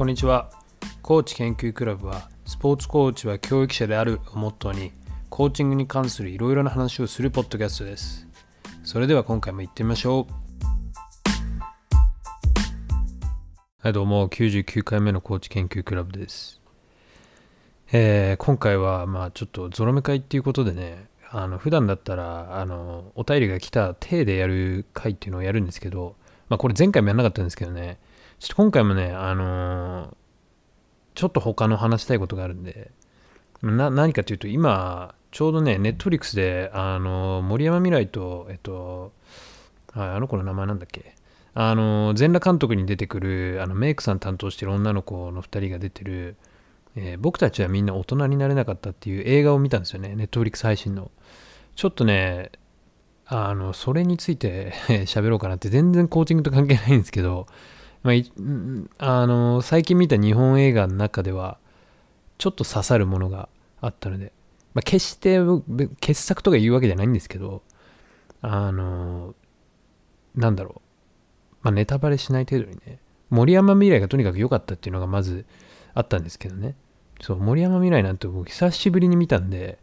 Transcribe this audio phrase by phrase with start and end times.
[0.00, 0.48] こんにちは。
[1.02, 4.92] コーチ研究クラブは、スポーツコーチは教育者であるをモットーに、
[5.28, 8.26] コーチングに関するいろいろな話をするポッドキャストです。
[8.82, 10.32] それでは今回も行ってみましょう。
[13.82, 16.62] はい、どうも、99回目のコーチ研究クラブです。
[17.92, 26.16] えー今回は、まあちょっとゾロ目会っていうことでね、あの普段だったらあのお便りが来た体でやる会っていうのをやるんですけど、
[26.48, 27.98] まあ、これ前回もやんなかったんですけどね
[28.40, 30.14] ちょっと今回もねあのー
[31.14, 32.90] ちょっと他の話したいことがあるんで
[33.62, 39.12] な何かというと今ちょうどねネットフリックスであのー森山未来とえっと
[39.92, 41.14] ああの子の名前なんだっけ？
[41.54, 46.36] あのー全裸監督に出てくるあのメイクさん担当してる女の子の2人が出てる、
[46.96, 51.10] えー僕たちはみんな大人になれなかったっていう映画を見たんですよねネットフリックス配信の。
[51.76, 52.50] ちょっとね、
[53.26, 54.72] あの、それについて
[55.06, 57.46] 喋ろうかなって、全然コーチングと関係ないんですけど、
[58.02, 58.12] ま
[58.98, 61.58] あ、あの、最近見た日本映画の中では、
[62.38, 63.48] ちょっと刺さるものが
[63.80, 64.32] あったので、
[64.72, 65.38] まあ、決して
[66.00, 67.62] 傑作とか言うわけじゃないんですけど、
[68.40, 69.34] あの、
[70.34, 75.44] なんだろう、まあ、ネタバレしない程度にね、森山未来がとにかく良かったっていうのがまず
[75.92, 76.76] あったんですけどね、
[77.20, 79.78] そう、森山未来なんて僕久しぶりに見たんで、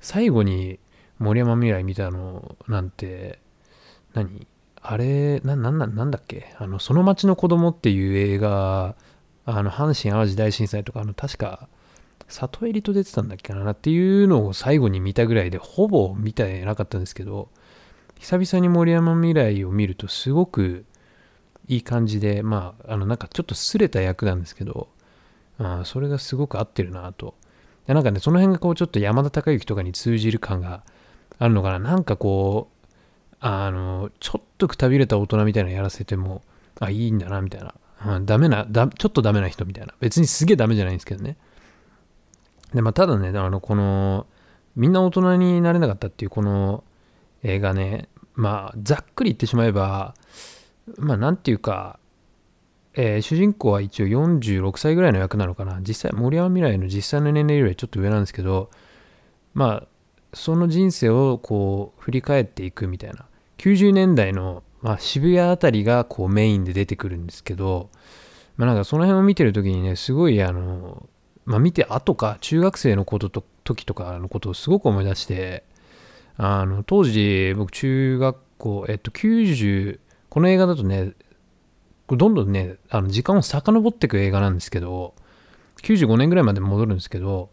[0.00, 0.78] 最後に
[1.18, 3.38] 森山未来見たのなんて
[4.12, 4.46] 何？
[4.86, 6.54] あれななんなんなんだっけ？
[6.58, 8.94] あのその町の子供っていう映画
[9.46, 11.68] あの阪神・淡路大震災とかあの確か
[12.28, 17.48] 里襟と出てたんだっけかなっていうのを最後に見たぐらいでほぼ見てなかったんですけど
[18.18, 20.84] 久々に森山未来を見るとすごく
[21.66, 24.88] いい感じでまああのなんかちょっとすれた役なんですけど
[25.58, 27.34] あそれがすごく合ってるなと。
[27.86, 30.82] なんかねその辺がこうちょっと山田孝之とかに通じる感が
[31.38, 31.78] あるのかな。
[31.78, 32.73] なんかこう
[33.46, 36.40] あのちょっとくたびれた大人みたいなのやらせても
[36.80, 37.74] あいいんだなみたいな、
[38.06, 39.92] うん、ダメなだちょっとダメな人みたいな。
[40.00, 41.36] 別にすげえダメじゃないんですけどね。
[42.72, 44.26] でまあただねあのこの
[44.76, 46.84] みんな大人になれなかったっていうこの
[47.42, 50.14] 映画ねまあざっくり言ってしまえば
[50.96, 51.98] まあなんていうか
[52.94, 55.80] えー主人公は一応46歳ぐらいの役なのかな。
[55.82, 58.70] 実際森山未来の実際の年齢よりちょっと上なんですけど
[59.52, 59.86] まあ
[60.32, 63.26] その人生をこう振り返っていくみたいな
[63.58, 67.90] 90年代の、まあ、渋谷あたりがこうメインで出てくるんですけど、
[68.56, 71.08] まあ、なんかその辺を見てる時にねすごいあの、
[71.44, 75.64] まあ、見て後か中学生のことと時とかのことをすごく思い出して
[76.36, 79.98] あの当時僕中学校えっと90
[80.28, 81.12] この映画だとね
[82.08, 85.14] どんどんねあの時間を遡っていく映画なんですけど
[85.82, 87.50] 95年ぐらいまで戻るんですけど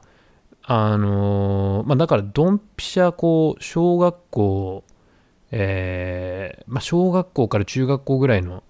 [0.64, 4.84] あのまあだからドンピシャこう小学校
[5.52, 8.64] えーまあ小学校から中学校ぐらいの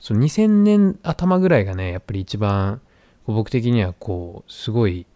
[0.00, 2.80] その2000年頭ぐらいがねやっぱり一番
[3.26, 5.06] 僕的にはこうすごい、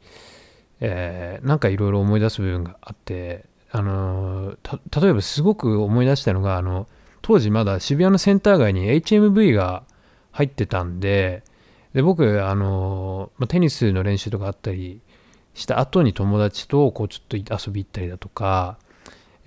[0.81, 6.87] えーなんかいろいろ思い出す部分があってあのー例えばすごく思い出したのがあの
[7.23, 9.85] 当時まだ渋谷のセンター街に HMV が
[10.33, 11.43] 入ってたんで
[11.95, 15.01] で僕あの、ま、テニスの練習とかあったり
[15.55, 18.79] した後に友達とこうちょっと遊び行ったりだとか、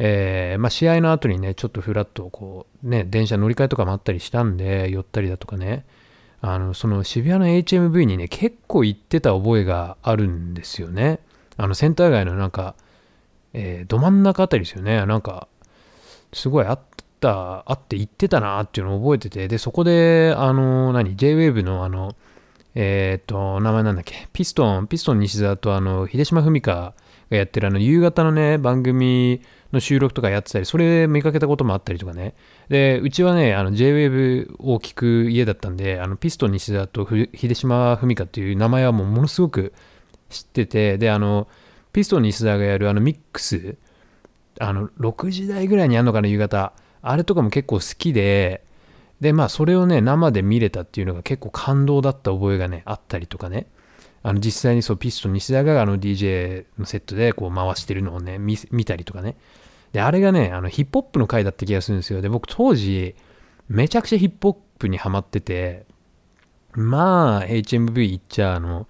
[0.03, 5.85] えーまあ、試合の後にねちょっとフラッとこうね電車乗り換えとかもあったりしたんで寄ったりだとかね。
[6.43, 11.19] あのその渋谷の HMV にね結構行ってた覚えがあるんですよね。
[11.55, 12.73] あのセンター街のなんか、
[13.53, 15.05] えーど真ん中あたりですよね。
[15.05, 15.47] なんか
[16.33, 16.79] すごいあっ
[17.19, 22.15] たあって行ってたなっていうのを覚えててでそこであの何 JWAVE のあの
[22.73, 24.27] えっ、と名前なんだっけ？
[24.33, 26.95] ピストンピストン西澤とあの秀島文香
[27.29, 29.43] がやってるあの夕方のね番組
[29.73, 32.33] の収録とかやってたりそれ見かけたこともあったりとかね。
[32.69, 39.73] でうちはねあの JWAVE を聞く家だったんであのピストン西澤と秀島文香っていう名前はもうものすごく
[40.29, 41.47] 知っててであの
[41.93, 43.77] ピストン西澤がやるあのミックス
[44.59, 46.73] あの6時台ぐらいにあんのかな夕方。
[47.03, 48.63] あれとかも結構好きで
[49.21, 53.67] でまあそれをね生で見れたっていうのが結構感動だった覚えがねあったりとかね。
[54.23, 59.35] あの実際にそうピストン西田があの DJ のセットでこう回してるのをね見たりとかね。
[59.93, 62.21] であれがねあのヒップホップの回だった気がするんですよ。
[62.21, 63.15] で僕当時
[63.67, 65.85] めちゃくちゃヒップホップにハマってて
[66.73, 68.87] まあ HMV いっちゃあの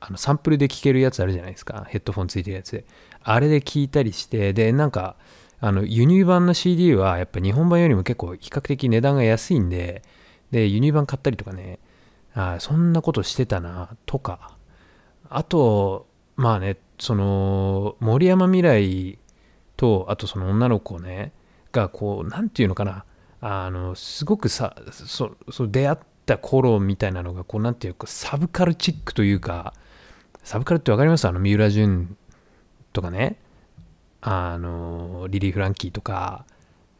[0.00, 1.84] あのサンプルで聴けるやつあるじゃないですか。
[1.88, 2.72] ヘッドフォンついてるやつ。
[2.72, 2.84] で
[3.22, 5.16] あれで聴いたりしてでなんか
[5.60, 10.02] あの輸入版の CD はやっぱ日本版よりも結構比較的値段が安いんで
[10.50, 11.78] で輸入版買ったりとかね。
[12.32, 14.56] あそんなことしてたなとか。
[15.28, 19.18] あとまあねその森山未来
[19.80, 21.32] とあとその女の子ね
[21.72, 23.06] がこうなんていうのかな
[23.40, 29.72] あのすごくさそそ出会った頃みたいなのがこうなんていうかサブカルチックというか
[30.44, 31.26] サブカルって分かります？
[31.26, 32.14] あの三浦淳
[32.92, 33.38] とかね
[34.20, 36.44] あのリリー・フランキーとか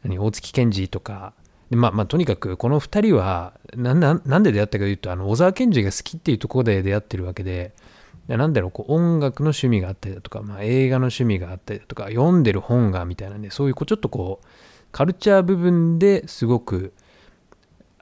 [0.03, 1.33] 大月健二とか。
[1.69, 7.73] でまあまあとにかくこの2人はなんで出会ったかというとあの小沢健二が好きっていうところで出会ってるわけで
[8.37, 14.47] なんだろうこう音楽の趣味があったりだとか、まあ、映画の趣味があったりだとか読んでる本がみたいなんでそういうこうちょっとこう
[14.91, 16.93] カルチャー部分ですごく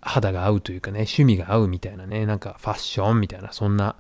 [0.02, 3.96] 肌が合うというかね趣味が合うみたいなねなんかファッションみたいなそんな、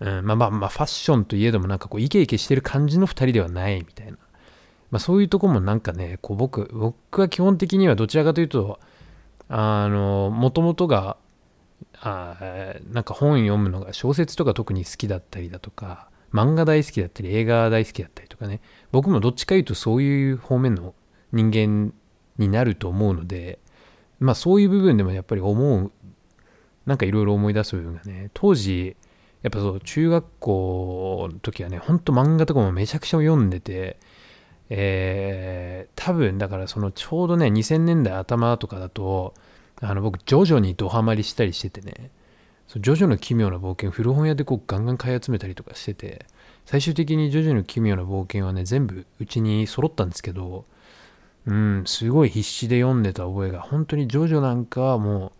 [0.00, 4.18] うん、まあまあまあファッションといえどもなんかこうイケイケしてる感じの2人ではないみたいな。
[4.90, 8.78] まあ、そういうとこもなんかねこう僕僕は基本的にはどちらかというと
[9.48, 11.16] あのもともとが
[12.00, 18.60] あなんか本読むのが小説とか特に好きだったりだとか漫画大好きだったり映画大好きだったりとかね。
[18.92, 20.94] 僕もどっちかいうとそういう方面の
[21.32, 21.94] 人間
[22.38, 23.58] になると思うので
[24.20, 25.92] まあそういう部分でもやっぱり思う
[26.86, 28.30] なんかいろいろ思い出す部分がね。
[28.34, 28.96] 当時
[29.42, 33.98] やっぱそう中学校の時はねほんと漫画とかもめちゃくちゃ読んでて
[34.70, 39.34] えー、多分だからそのちょうどね2000年代頭とかだと
[39.84, 42.10] あの僕ジョジョにドハマりしたりしててね。
[42.68, 46.24] ジョジョの奇妙な冒険古本屋でこうガンガン買い集めたりとかしてて
[46.64, 50.64] 最終的にジョジョの奇妙な冒険はね全部うちに揃ったんですけど
[51.46, 55.32] うんすごい必死で読んでた覚えが本当にジョジョなんかはもう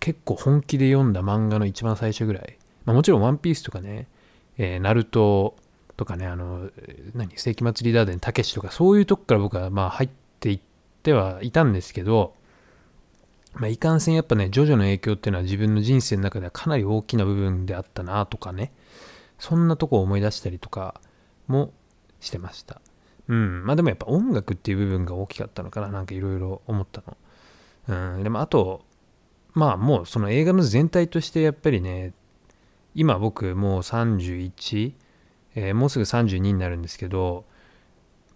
[0.00, 4.06] 結構本気で読んだ漫画の一番最初ぐらい、まあ、もちろんワンピースとかね、
[4.58, 5.56] えー、ナルト
[5.98, 6.70] とかね、あの、
[7.14, 10.08] 何、世紀末リーダー伝たけしとか、そういうとこから僕はまあ入っ
[10.38, 10.60] ていっ
[11.02, 12.34] てはいたんですけど、
[13.58, 18.72] まあ、いかんせんやっぱね、ジョジョの影響っていうのは自分の人生の中ではかなり大きな部分であったなとかね、
[19.38, 21.00] そんなとこを思い出したりとか
[21.46, 21.72] も
[22.20, 22.80] してました。
[23.28, 23.64] うん。
[23.66, 27.02] まあでもやっぱ音楽っていう部分が大きかったのかな、なんかいろいろ思った
[27.88, 28.16] の。
[28.16, 28.22] うん。
[28.22, 28.84] でもあと、
[29.54, 32.14] まあもうその映画の全体としてやっぱりね、
[32.94, 34.92] 今僕もう31、
[35.54, 37.44] えー、もうすぐ32になるんですけど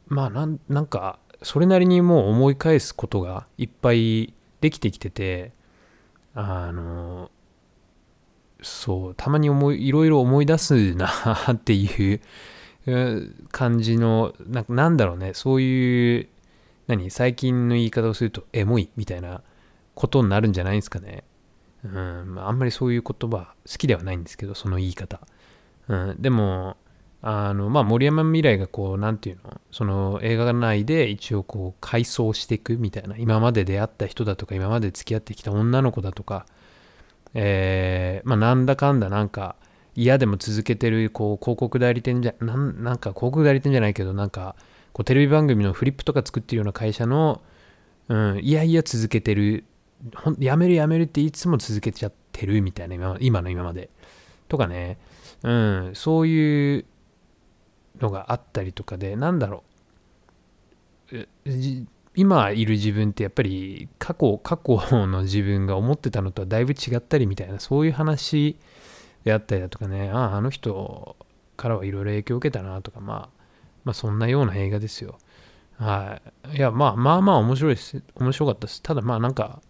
[0.06, 5.52] まあなんかそれなりにもう思い返すことがいっぱいできてきてて
[6.34, 7.30] あの
[8.62, 11.08] そうたまに思いいろいろ思い出すな
[11.52, 12.20] っていう
[13.50, 16.28] 感じのななんだろうねそういう
[16.86, 19.42] 何最近の言い方をするとエモいみたいな
[19.94, 21.24] ことになるんじゃないですかね。
[21.84, 25.20] うん、あんまりそういう言葉好きではないんですけどその言い方。
[25.88, 26.76] うん、でも
[27.24, 29.60] あのまあ、森山未来がこう何て言うの？
[29.70, 36.46] その映画内で一応こう回想していくみたいな今まで出会った人だとか今まで付き合ってきた女の子だとか、
[37.32, 39.54] えー、まあ、なんだかんだなんか
[39.94, 44.56] 嫌でも続けてるこう広告代理店じゃなんなんか広告代理店じゃないけどなんか
[44.92, 47.40] こうテレビ番組のフリップとか作ってるような会社の、
[48.08, 49.62] うん、いやいや続けてる
[50.16, 53.90] ほんやめるやめるっていつも続けちゃってるみたいな今今の今まで。
[54.48, 54.98] とかね、
[55.44, 56.84] うん、そういう
[58.00, 59.64] のがあったりとかでなんだろ
[61.12, 61.16] う。
[62.14, 68.56] 今いる自分ってやっぱり過去過去の自分が思ってたのとはだいぶ違ったりみたいなそういう話
[69.24, 70.10] であったりだとかね。
[70.10, 71.16] あああの人
[71.56, 73.28] からはいろいろ影響を受けたなとか、まあ、
[73.84, 75.18] まあそんなような映画ですよ。
[75.78, 76.20] は
[76.52, 76.56] い。
[76.56, 78.02] いやまあまあまあ面白いです。
[78.14, 78.82] 面白かったです。
[78.82, 79.62] ただまあなんか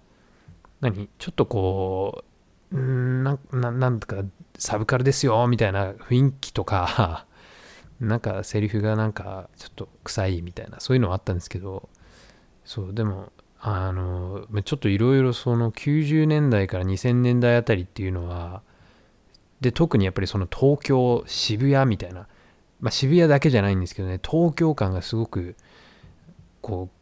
[0.81, 1.09] 何？
[1.19, 2.25] ちょっとこ
[2.73, 4.25] ううんなんなんか
[4.59, 7.27] サブカルですよみたいな雰囲気とか
[8.01, 11.89] なんかセリフがなんかちょっと臭いみたいなそういうのはあったんですけど
[12.65, 18.63] そうでもあのちょっといろいろその90年代から2000年代あたりっていうのは
[19.61, 22.27] で特にやっぱりその東京渋谷みたいな、
[22.81, 25.55] まあ、渋谷だけじゃないんですけどね東京感がすごく
[26.61, 26.97] こう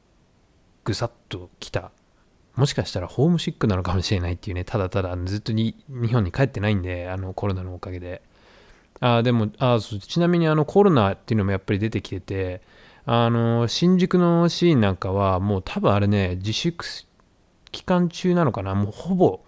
[0.85, 1.92] ぐさっときた。
[2.56, 8.23] もしかしたらホームシックなのかもしれないっていうねただただずっとに日本に帰ってないんであのコロナのおかげで。
[9.00, 12.61] あでもあそうちなみにあのコロナっていうのもやっぱり出てきてて
[13.07, 16.85] あの新宿のシーンなんかはもう多分あれね自粛
[17.73, 19.40] 期間中なのかなもうほぼ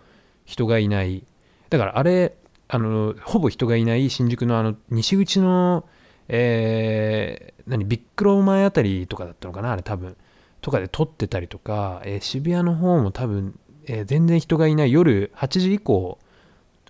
[0.44, 1.24] 人がいない。
[1.70, 2.34] だからあれ
[2.68, 5.84] あのほぼ人がいない新宿のあの西口の
[6.28, 10.16] えー、何ビックロ前あたりとかだったのかなあれ多分。
[10.60, 14.92] とかで撮ってたりとか、えー、渋谷の方も多分、えー、全然人がいない。
[14.92, 16.18] 夜8時以降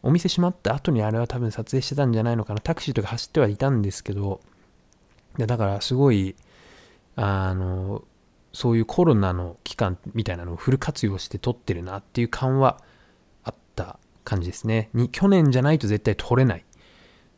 [0.03, 2.61] お店閉まった後にあれは多分撮影してたんじゃないのかな。
[2.61, 4.41] タクシーとか走ってはいたんですけど、
[5.39, 6.35] だからすごい、
[7.17, 8.03] あの、
[8.53, 12.79] そういうコロナの期間みたいなのをフル活用して撮ってるなっていう感は
[13.45, 14.91] あった感じですね。
[14.93, 16.65] に去年じゃないと絶対撮れない。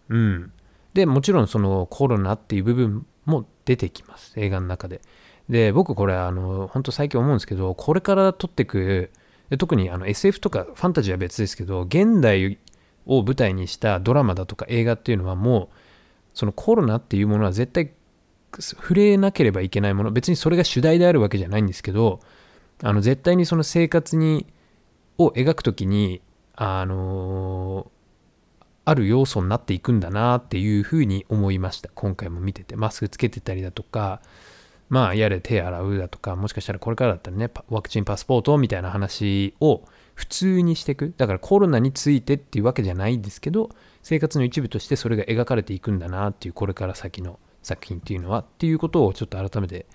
[0.09, 0.53] うん。
[0.95, 4.33] で、もちろんそのコロナっていう部分も出てきます。
[4.41, 5.01] 映画の中で。
[5.49, 9.11] で、僕これ、あの、本当最近思うんですけど、これから撮ってく
[9.59, 12.59] 特にあの SF とかファンタジーは別ですけど現代
[13.07, 15.77] を舞台にしたドラマだとか映画っていうのはもう
[16.35, 17.93] そのコロナっていうものは絶対
[18.59, 20.13] 触れなければいけないもの。
[20.13, 22.21] 別にそれが主題であるわけじゃないんですけど
[22.83, 24.47] あの絶対にその生活に
[25.19, 26.23] を描くときに
[26.57, 27.91] あの
[28.85, 31.91] ある要素になっていくんだなっていうふうに思いました。
[31.95, 32.77] 今回も見てて。
[32.77, 34.21] マスクつけてたりだとか
[34.89, 39.83] まあやれ手洗うだとかもしかしたらこれからだったらねワクチンパスポートみたいな話を
[40.15, 41.13] 普通にしていく。
[41.17, 43.71] だからコロナについてっていうわけじゃないんですけど
[44.03, 49.87] 生活の一部としてそれが描かれていくんだなっていうこれから先の作品っていうのはっていうことをちょっと改めて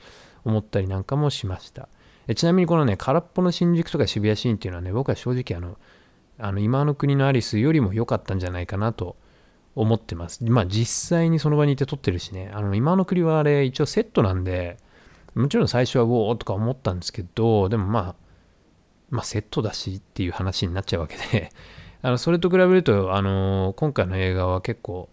[0.43, 1.87] 思ったりなんかもしました。
[2.35, 5.77] ちなみにこのね空っぽの新宿とか渋谷シーンっていうのはね僕は正直あの
[6.37, 9.15] あの今の国のアリスよりも良かったんじゃないかなと
[9.81, 10.43] 思ってます。
[10.43, 14.77] まあ実際にその場にいて撮ってるしね、あの今の国はあれ一応セットなんで、
[15.35, 18.15] もちろん最初はウォーとか思ったんですけど、でもまあ、
[19.09, 21.51] まあセットだしっていう話になっちゃうわけで
[22.03, 25.07] あのそれと比べると、あの今回の映画は結構、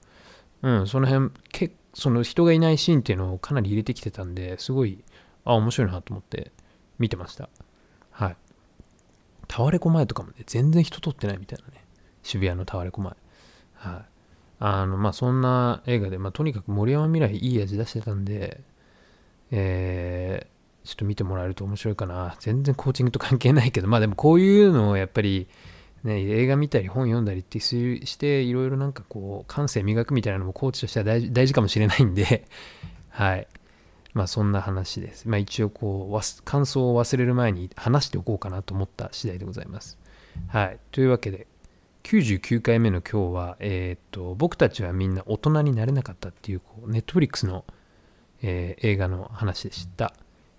[0.62, 5.04] うん、その辺、けその人がいないシーンっていうのをかなり入れてきてたんで、すごい、
[5.44, 6.50] あ、面白いなと思って
[6.98, 7.48] 見てました。
[8.10, 8.36] はい。
[9.46, 11.84] タワレコ前とかもね、全然人撮ってないみたいなね。
[12.24, 13.14] 渋谷のタワレコ前。
[13.74, 14.15] はい。
[14.58, 18.60] あの、まあ、そんな映画で、まあ、とにかく森山未来いい味出してたんで、
[19.50, 22.36] えー、ちょっと見てもらえると面白いかな。
[22.40, 25.48] 全然コーチングと関係ないけど、まあでもこういうのをやっぱり、
[26.04, 32.46] ね、映画見たり本読んだりってして、いろいろなんかこう、感性磨くみたいなのもコーチとしては大事大事かもしれないんで、
[33.10, 33.48] はい。
[34.14, 35.28] まあそんな話です。
[35.28, 39.98] まあ一応こう、感想を忘れる前に話しておこうかなと思った次第でございます。
[40.48, 40.78] はい。
[40.92, 41.46] というわけで、
[42.06, 47.64] 99回目の今日は、えっ、と、僕たちはみんな大人になれなかったっていう、こう、ネットフリックスの、
[48.42, 50.14] えー、映画の話でした。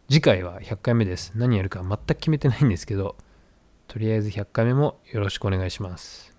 [0.09, 1.31] 次回は100回目です。
[1.35, 3.15] 何やるか全く決めてないんですけど、
[3.87, 6.35] とりあえず100回目もよろしくお願いします。